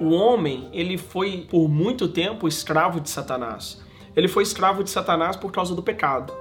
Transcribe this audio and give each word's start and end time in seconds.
o 0.00 0.10
homem, 0.10 0.68
ele 0.72 0.96
foi 0.96 1.46
por 1.50 1.68
muito 1.68 2.08
tempo 2.08 2.48
escravo 2.48 3.00
de 3.00 3.10
Satanás. 3.10 3.82
Ele 4.16 4.28
foi 4.28 4.42
escravo 4.42 4.82
de 4.82 4.90
Satanás 4.90 5.36
por 5.36 5.52
causa 5.52 5.74
do 5.74 5.82
pecado. 5.82 6.32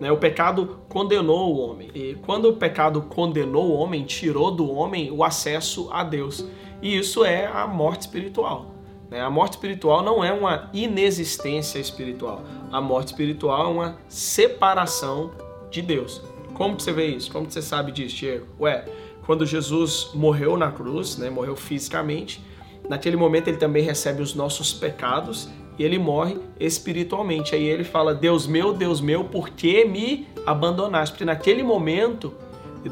Né? 0.00 0.10
O 0.10 0.16
pecado 0.16 0.80
condenou 0.88 1.54
o 1.54 1.58
homem. 1.58 1.90
E 1.94 2.14
quando 2.26 2.48
o 2.48 2.54
pecado 2.54 3.02
condenou 3.02 3.70
o 3.70 3.74
homem, 3.74 4.04
tirou 4.04 4.50
do 4.50 4.68
homem 4.70 5.10
o 5.10 5.22
acesso 5.22 5.88
a 5.92 6.02
Deus. 6.02 6.44
E 6.80 6.98
isso 6.98 7.24
é 7.24 7.46
a 7.46 7.66
morte 7.66 8.02
espiritual. 8.02 8.72
Né? 9.08 9.20
A 9.20 9.30
morte 9.30 9.52
espiritual 9.52 10.02
não 10.02 10.24
é 10.24 10.32
uma 10.32 10.70
inexistência 10.72 11.78
espiritual. 11.78 12.42
A 12.72 12.80
morte 12.80 13.08
espiritual 13.08 13.66
é 13.66 13.68
uma 13.68 13.98
separação 14.08 15.30
de 15.70 15.82
Deus. 15.82 16.20
Como 16.54 16.78
você 16.78 16.92
vê 16.92 17.06
isso? 17.06 17.30
Como 17.30 17.48
você 17.48 17.62
sabe 17.62 17.92
disso, 17.92 18.16
Diego? 18.16 18.46
Ué, 18.58 18.84
quando 19.24 19.46
Jesus 19.46 20.10
morreu 20.14 20.56
na 20.56 20.72
cruz, 20.72 21.16
né, 21.16 21.30
morreu 21.30 21.54
fisicamente, 21.54 22.42
naquele 22.88 23.16
momento 23.16 23.48
ele 23.48 23.56
também 23.56 23.82
recebe 23.82 24.22
os 24.22 24.34
nossos 24.34 24.72
pecados 24.72 25.48
e 25.78 25.84
ele 25.84 25.98
morre 25.98 26.38
espiritualmente. 26.58 27.54
Aí 27.54 27.64
ele 27.64 27.84
fala: 27.84 28.14
Deus 28.14 28.46
meu, 28.46 28.72
Deus 28.72 29.00
meu, 29.00 29.24
por 29.24 29.50
que 29.50 29.84
me 29.84 30.28
abandonaste? 30.46 31.12
Porque 31.12 31.24
naquele 31.24 31.62
momento 31.62 32.34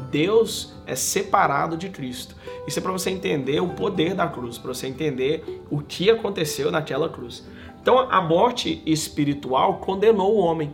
Deus 0.09 0.73
é 0.85 0.95
separado 0.95 1.75
de 1.75 1.89
Cristo. 1.89 2.35
Isso 2.67 2.79
é 2.79 2.81
para 2.81 2.91
você 2.91 3.09
entender 3.09 3.61
o 3.61 3.69
poder 3.69 4.13
da 4.13 4.27
cruz, 4.27 4.57
para 4.57 4.73
você 4.73 4.87
entender 4.87 5.63
o 5.69 5.79
que 5.79 6.09
aconteceu 6.09 6.71
naquela 6.71 7.09
cruz. 7.09 7.45
Então 7.81 7.99
a 7.99 8.21
morte 8.21 8.81
espiritual 8.85 9.79
condenou 9.79 10.35
o 10.35 10.39
homem, 10.39 10.73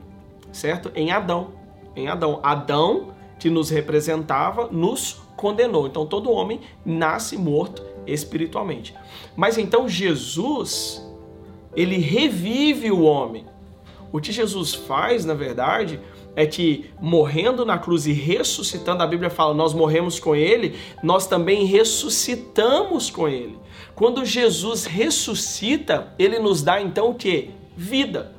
certo? 0.52 0.92
Em 0.94 1.12
Adão. 1.12 1.52
Em 1.96 2.08
Adão. 2.08 2.40
Adão, 2.44 3.14
que 3.40 3.50
nos 3.50 3.70
representava, 3.70 4.68
nos 4.72 5.22
condenou. 5.36 5.88
Então 5.88 6.06
todo 6.06 6.32
homem 6.32 6.62
nasce 6.86 7.38
morto 7.38 7.84
espiritualmente. 8.06 8.94
Mas 9.36 9.58
então 9.58 9.88
Jesus, 9.88 11.06
ele 11.76 11.98
revive 11.98 12.92
o 12.92 13.02
homem. 13.02 13.46
O 14.12 14.20
que 14.20 14.32
Jesus 14.32 14.74
faz, 14.74 15.26
na 15.26 15.34
verdade, 15.34 16.00
é 16.36 16.46
que 16.46 16.92
morrendo 17.02 17.66
na 17.66 17.78
cruz 17.78 18.06
e 18.06 18.14
ressuscitando, 18.14 19.04
a 19.04 19.08
Bíblia 19.08 19.30
fala, 19.30 19.54
nós 19.54 19.74
morremos 19.74 20.20
com 20.20 20.36
ele, 20.36 20.78
nós 21.04 21.28
também 21.28 21.66
ressuscitamos 21.66 23.10
com 23.10 23.28
ele. 23.28 23.58
Quando 23.96 24.24
Jesus 24.24 24.86
ressuscita, 24.86 26.14
ele 26.18 26.38
nos 26.38 26.62
dá 26.62 26.80
então 26.80 27.10
o 27.10 27.16
que? 27.16 27.50
Vida. 27.76 28.37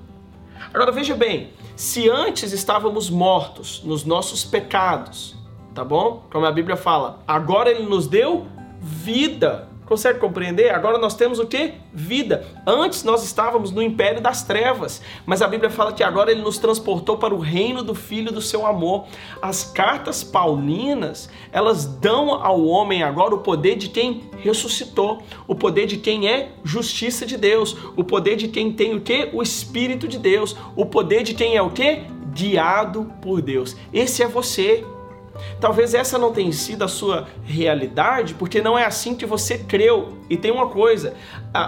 Agora 0.73 0.93
veja 0.93 1.15
bem, 1.15 1.51
se 1.77 2.09
antes 2.09 2.53
estávamos 2.53 3.09
mortos 3.11 3.83
nos 3.85 4.05
nossos 4.05 4.45
pecados, 4.45 5.37
tá 5.75 5.85
bom? 5.85 6.25
Como 6.31 6.45
a 6.45 6.51
Bíblia 6.51 6.77
fala, 6.77 7.23
agora 7.27 7.71
ele 7.71 7.89
nos 7.89 8.07
deu 8.07 8.47
vida. 8.81 9.68
Consegue 9.89 10.19
compreender? 10.19 10.69
Agora 10.69 10.99
nós 10.99 11.15
temos 11.15 11.39
o 11.39 11.47
que? 11.47 11.73
Vida. 11.95 12.47
Antes 12.67 13.03
nós 13.05 13.25
estávamos 13.25 13.71
no 13.71 13.81
império 13.81 14.21
das 14.21 14.43
trevas, 14.43 15.01
mas 15.25 15.41
a 15.41 15.49
Bíblia 15.49 15.71
fala 15.71 15.95
que 15.95 16.05
agora 16.05 16.31
ele 16.31 16.43
nos 16.43 16.59
transportou 16.59 17.17
para 17.17 17.35
o 17.35 17.39
reino 17.39 17.83
do 17.83 17.95
Filho 17.95 18.31
do 18.31 18.43
seu 18.43 18.67
amor. 18.67 19.07
As 19.41 19.65
cartas 19.65 20.23
paulinas, 20.23 21.31
elas 21.51 21.87
dão 21.87 22.35
ao 22.35 22.63
homem 22.67 23.03
agora 23.03 23.35
o 23.35 23.39
poder 23.39 23.77
de 23.77 23.89
quem 23.89 24.29
ressuscitou, 24.41 25.23
o 25.47 25.55
poder 25.55 25.87
de 25.87 25.97
quem 25.97 26.29
é 26.29 26.51
justiça 26.63 27.25
de 27.25 27.39
Deus, 27.39 27.75
o 27.97 28.05
poder 28.05 28.37
de 28.37 28.49
quem 28.49 28.71
tem 28.71 28.95
o 28.95 29.01
que? 29.01 29.31
O 29.33 29.43
Espírito 29.43 30.07
de 30.07 30.19
Deus, 30.19 30.55
o 30.77 30.85
poder 30.85 31.23
de 31.23 31.33
quem 31.33 31.57
é 31.57 31.63
o 31.63 31.71
que? 31.71 32.03
Guiado 32.35 33.11
por 33.23 33.41
Deus. 33.41 33.75
Esse 33.91 34.23
é 34.23 34.29
você. 34.29 34.85
Talvez 35.61 35.95
essa 35.95 36.19
não 36.19 36.33
tenha 36.33 36.53
sido 36.53 36.83
a 36.83 36.89
sua 36.89 37.27
realidade, 37.45 38.35
porque 38.35 38.61
não 38.61 38.79
é 38.79 38.85
assim 38.85 39.15
que 39.15 39.27
você 39.27 39.59
creu. 39.59 40.19
E 40.29 40.37
tem 40.37 40.51
uma 40.51 40.69
coisa: 40.69 41.15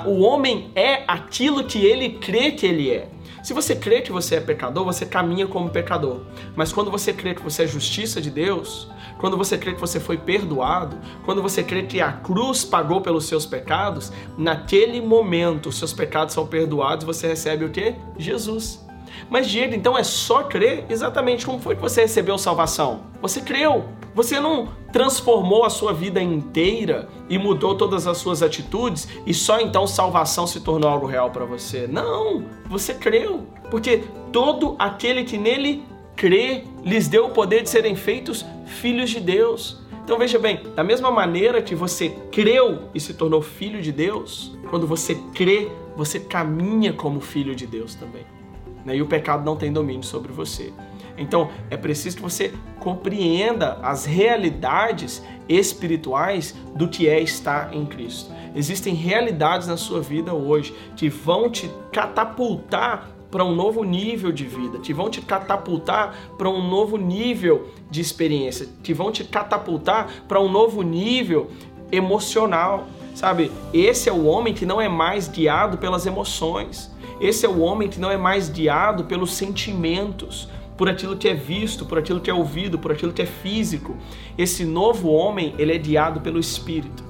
o 0.06 0.20
homem 0.20 0.70
é 0.74 1.02
aquilo 1.06 1.64
que 1.64 1.84
ele 1.84 2.10
crê 2.10 2.52
que 2.52 2.66
ele 2.66 2.90
é. 2.90 3.08
Se 3.42 3.54
você 3.54 3.74
crê 3.74 4.02
que 4.02 4.12
você 4.12 4.36
é 4.36 4.40
pecador, 4.40 4.84
você 4.84 5.06
caminha 5.06 5.46
como 5.46 5.70
pecador. 5.70 6.20
Mas 6.54 6.72
quando 6.72 6.90
você 6.90 7.12
crê 7.12 7.34
que 7.34 7.42
você 7.42 7.62
é 7.62 7.66
justiça 7.66 8.20
de 8.20 8.30
Deus, 8.30 8.86
quando 9.18 9.36
você 9.36 9.56
crê 9.56 9.72
que 9.72 9.80
você 9.80 9.98
foi 9.98 10.18
perdoado, 10.18 10.98
quando 11.24 11.42
você 11.42 11.62
crê 11.62 11.84
que 11.84 12.02
a 12.02 12.12
cruz 12.12 12.64
pagou 12.64 13.00
pelos 13.00 13.24
seus 13.24 13.46
pecados, 13.46 14.12
naquele 14.36 15.00
momento 15.00 15.70
os 15.70 15.78
seus 15.78 15.92
pecados 15.92 16.34
são 16.34 16.46
perdoados 16.46 17.06
você 17.06 17.28
recebe 17.28 17.64
o 17.64 17.70
que? 17.70 17.94
Jesus. 18.18 18.89
Mas 19.28 19.48
Diego, 19.48 19.74
então 19.74 19.96
é 19.96 20.02
só 20.02 20.42
crer? 20.42 20.84
Exatamente 20.88 21.46
como 21.46 21.58
foi 21.58 21.74
que 21.76 21.82
você 21.82 22.02
recebeu 22.02 22.38
salvação? 22.38 23.02
Você 23.20 23.40
creu. 23.40 23.84
Você 24.14 24.40
não 24.40 24.68
transformou 24.92 25.64
a 25.64 25.70
sua 25.70 25.92
vida 25.92 26.20
inteira 26.20 27.08
e 27.28 27.38
mudou 27.38 27.76
todas 27.76 28.06
as 28.06 28.18
suas 28.18 28.42
atitudes 28.42 29.08
e 29.24 29.32
só 29.32 29.60
então 29.60 29.86
salvação 29.86 30.46
se 30.46 30.60
tornou 30.60 30.90
algo 30.90 31.06
real 31.06 31.30
para 31.30 31.44
você. 31.44 31.86
Não, 31.86 32.44
você 32.68 32.92
creu. 32.92 33.46
Porque 33.70 34.02
todo 34.32 34.74
aquele 34.78 35.22
que 35.22 35.38
nele 35.38 35.84
crê 36.16 36.64
lhes 36.84 37.06
deu 37.06 37.26
o 37.26 37.30
poder 37.30 37.62
de 37.62 37.70
serem 37.70 37.94
feitos 37.94 38.44
filhos 38.66 39.10
de 39.10 39.20
Deus. 39.20 39.78
Então 40.02 40.18
veja 40.18 40.40
bem, 40.40 40.60
da 40.74 40.82
mesma 40.82 41.10
maneira 41.10 41.62
que 41.62 41.74
você 41.74 42.08
creu 42.32 42.88
e 42.92 42.98
se 42.98 43.14
tornou 43.14 43.40
filho 43.40 43.80
de 43.80 43.92
Deus, 43.92 44.58
quando 44.70 44.88
você 44.88 45.14
crê, 45.32 45.68
você 45.96 46.18
caminha 46.18 46.92
como 46.92 47.20
filho 47.20 47.54
de 47.54 47.64
Deus 47.64 47.94
também 47.94 48.39
né? 48.84 48.96
e 48.96 49.02
o 49.02 49.06
pecado 49.06 49.44
não 49.44 49.56
tem 49.56 49.72
domínio 49.72 50.02
sobre 50.02 50.32
você. 50.32 50.72
Então 51.16 51.50
é 51.68 51.76
preciso 51.76 52.16
que 52.16 52.22
você 52.22 52.52
compreenda 52.78 53.78
as 53.82 54.06
realidades 54.06 55.22
espirituais 55.48 56.54
do 56.74 56.88
que 56.88 57.08
é 57.08 57.20
estar 57.20 57.74
em 57.74 57.84
Cristo. 57.84 58.32
Existem 58.54 58.94
realidades 58.94 59.68
na 59.68 59.76
sua 59.76 60.00
vida 60.00 60.32
hoje 60.34 60.74
que 60.96 61.08
vão 61.08 61.50
te 61.50 61.70
catapultar 61.92 63.10
para 63.30 63.44
um 63.44 63.54
novo 63.54 63.84
nível 63.84 64.32
de 64.32 64.44
vida, 64.44 64.78
que 64.80 64.92
vão 64.92 65.08
te 65.08 65.20
catapultar 65.20 66.16
para 66.36 66.48
um 66.48 66.68
novo 66.68 66.96
nível 66.96 67.68
de 67.88 68.00
experiência, 68.00 68.68
que 68.82 68.92
vão 68.92 69.12
te 69.12 69.22
catapultar 69.22 70.10
para 70.26 70.40
um 70.40 70.50
novo 70.50 70.82
nível 70.82 71.48
emocional, 71.92 72.88
sabe? 73.14 73.50
Esse 73.72 74.08
é 74.08 74.12
o 74.12 74.24
homem 74.26 74.54
que 74.54 74.66
não 74.66 74.80
é 74.80 74.88
mais 74.88 75.28
guiado 75.28 75.78
pelas 75.78 76.06
emoções. 76.06 76.90
Esse 77.20 77.44
é 77.44 77.48
o 77.48 77.60
homem 77.60 77.88
que 77.88 78.00
não 78.00 78.10
é 78.10 78.16
mais 78.16 78.48
guiado 78.48 79.04
pelos 79.04 79.34
sentimentos, 79.34 80.48
por 80.76 80.88
aquilo 80.88 81.16
que 81.16 81.28
é 81.28 81.34
visto, 81.34 81.84
por 81.84 81.98
aquilo 81.98 82.20
que 82.20 82.30
é 82.30 82.34
ouvido, 82.34 82.78
por 82.78 82.90
aquilo 82.90 83.12
que 83.12 83.20
é 83.20 83.26
físico. 83.26 83.96
Esse 84.38 84.64
novo 84.64 85.10
homem, 85.10 85.54
ele 85.58 85.74
é 85.74 85.78
guiado 85.78 86.22
pelo 86.22 86.38
Espírito. 86.38 87.04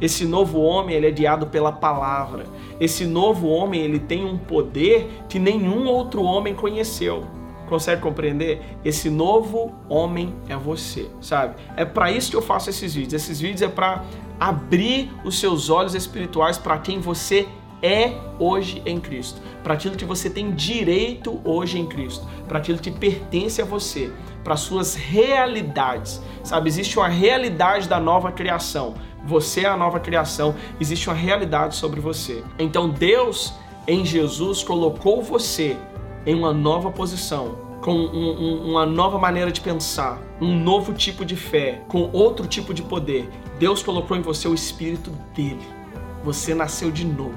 Esse 0.00 0.24
novo 0.24 0.60
homem, 0.60 0.96
ele 0.96 1.06
é 1.06 1.10
guiado 1.12 1.46
pela 1.46 1.70
palavra. 1.70 2.44
Esse 2.80 3.04
novo 3.04 3.46
homem, 3.46 3.80
ele 3.80 4.00
tem 4.00 4.24
um 4.24 4.36
poder 4.36 5.08
que 5.28 5.38
nenhum 5.38 5.86
outro 5.86 6.24
homem 6.24 6.52
conheceu. 6.52 7.24
Consegue 7.68 8.02
compreender? 8.02 8.62
Esse 8.84 9.08
novo 9.08 9.74
homem 9.88 10.34
é 10.48 10.56
você, 10.56 11.08
sabe? 11.20 11.54
É 11.76 11.84
para 11.84 12.10
isso 12.10 12.30
que 12.30 12.36
eu 12.36 12.42
faço 12.42 12.70
esses 12.70 12.94
vídeos. 12.94 13.14
Esses 13.14 13.40
vídeos 13.40 13.62
é 13.62 13.68
para 13.68 14.04
abrir 14.38 15.10
os 15.24 15.38
seus 15.38 15.70
olhos 15.70 15.94
espirituais 15.94 16.58
para 16.58 16.78
quem 16.78 17.00
você 17.00 17.48
é 17.82 18.12
hoje 18.38 18.80
em 18.86 19.00
Cristo, 19.00 19.40
para 19.62 19.74
aquilo 19.74 19.96
que 19.96 20.04
você 20.04 20.30
tem 20.30 20.52
direito 20.52 21.40
hoje 21.44 21.78
em 21.78 21.86
Cristo, 21.86 22.26
para 22.46 22.58
aquilo 22.58 22.78
que 22.78 22.90
pertence 22.90 23.60
a 23.60 23.64
você, 23.64 24.12
para 24.44 24.56
suas 24.56 24.94
realidades. 24.94 26.22
Sabe, 26.44 26.68
existe 26.68 26.96
uma 26.96 27.08
realidade 27.08 27.88
da 27.88 27.98
nova 27.98 28.30
criação. 28.30 28.94
Você 29.24 29.62
é 29.62 29.66
a 29.68 29.76
nova 29.76 30.00
criação, 30.00 30.54
existe 30.80 31.08
uma 31.08 31.16
realidade 31.16 31.74
sobre 31.74 32.00
você. 32.00 32.42
Então 32.58 32.88
Deus 32.88 33.52
em 33.86 34.04
Jesus 34.04 34.62
colocou 34.62 35.20
você 35.20 35.76
em 36.24 36.34
uma 36.34 36.52
nova 36.52 36.90
posição, 36.90 37.56
com 37.82 37.92
um, 37.92 38.40
um, 38.40 38.70
uma 38.70 38.86
nova 38.86 39.18
maneira 39.18 39.50
de 39.50 39.60
pensar, 39.60 40.22
um 40.40 40.56
novo 40.56 40.92
tipo 40.92 41.24
de 41.24 41.34
fé, 41.34 41.82
com 41.88 42.10
outro 42.12 42.46
tipo 42.46 42.72
de 42.72 42.82
poder. 42.82 43.28
Deus 43.58 43.82
colocou 43.82 44.16
em 44.16 44.22
você 44.22 44.46
o 44.46 44.54
espírito 44.54 45.10
dele. 45.34 45.66
Você 46.24 46.54
nasceu 46.54 46.90
de 46.90 47.04
novo. 47.04 47.34